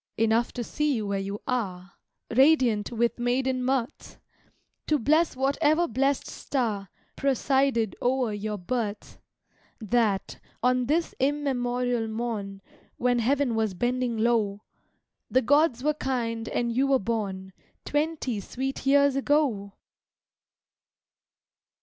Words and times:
Enough 0.17 0.51
to 0.53 0.63
see 0.63 0.95
you 0.95 1.05
where 1.05 1.19
you 1.19 1.41
are, 1.45 1.91
Radiant 2.35 2.91
with 2.91 3.19
maiden 3.19 3.63
mirth! 3.63 4.19
To 4.87 4.97
bless 4.97 5.35
whatever 5.35 5.87
blessed 5.87 6.25
star 6.25 6.89
Presided 7.15 7.95
o'er 8.01 8.33
your 8.33 8.57
birth, 8.57 9.19
That, 9.79 10.39
on 10.63 10.87
this 10.87 11.13
immemorial 11.19 12.07
morn, 12.07 12.63
When 12.97 13.19
heaven 13.19 13.53
was 13.53 13.75
bending 13.75 14.17
low, 14.17 14.63
The 15.29 15.43
gods 15.43 15.83
were 15.83 15.93
kind 15.93 16.49
and 16.49 16.75
you 16.75 16.87
were 16.87 16.97
born 16.97 17.53
Twenty 17.85 18.39
sweet 18.39 18.87
years 18.87 19.15
ago! 19.15 19.73